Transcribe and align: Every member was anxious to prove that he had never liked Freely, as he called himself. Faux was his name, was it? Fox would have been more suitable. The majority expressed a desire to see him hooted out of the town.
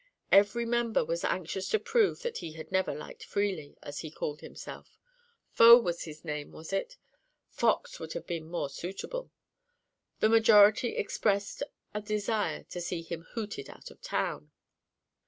Every 0.31 0.65
member 0.65 1.05
was 1.05 1.23
anxious 1.23 1.69
to 1.69 1.79
prove 1.79 2.23
that 2.23 2.37
he 2.39 2.53
had 2.53 2.71
never 2.71 2.91
liked 2.95 3.23
Freely, 3.23 3.77
as 3.83 3.99
he 3.99 4.09
called 4.09 4.41
himself. 4.41 4.97
Faux 5.51 5.85
was 5.85 6.05
his 6.05 6.25
name, 6.25 6.51
was 6.51 6.73
it? 6.73 6.97
Fox 7.51 7.99
would 7.99 8.13
have 8.13 8.25
been 8.25 8.49
more 8.49 8.67
suitable. 8.71 9.29
The 10.19 10.27
majority 10.29 10.95
expressed 10.95 11.61
a 11.93 12.01
desire 12.01 12.63
to 12.63 12.81
see 12.81 13.03
him 13.03 13.27
hooted 13.33 13.69
out 13.69 13.91
of 13.91 14.01
the 14.01 14.07
town. 14.07 14.49